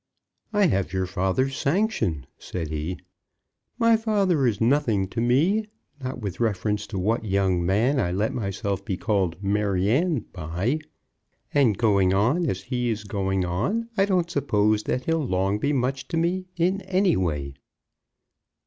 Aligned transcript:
"I 0.51 0.65
have 0.65 0.93
your 0.93 1.05
father's 1.05 1.55
sanction," 1.55 2.25
said 2.39 2.69
he 2.69 2.97
"My 3.77 3.95
father 3.95 4.47
is 4.47 4.59
nothing 4.59 5.07
to 5.09 5.21
me, 5.21 5.67
not 6.03 6.19
with 6.19 6.39
reference 6.39 6.87
to 6.87 6.97
what 6.97 7.23
young 7.23 7.63
man 7.63 7.99
I 7.99 8.11
let 8.11 8.33
myself 8.33 8.83
be 8.83 8.97
called 8.97 9.37
'Maryanne' 9.43 10.25
by. 10.33 10.79
And 11.53 11.77
going 11.77 12.15
on 12.15 12.47
as 12.49 12.63
he 12.63 12.89
is 12.89 13.03
going 13.03 13.45
on, 13.45 13.89
I 13.95 14.05
don't 14.05 14.31
suppose 14.31 14.81
that 14.85 15.05
he'll 15.05 15.23
long 15.23 15.59
be 15.59 15.71
much 15.71 16.07
to 16.07 16.17
me 16.17 16.47
in 16.57 16.81
any 16.81 17.15
way." 17.15 17.53